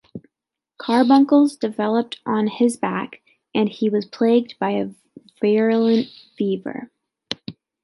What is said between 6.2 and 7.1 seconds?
fever.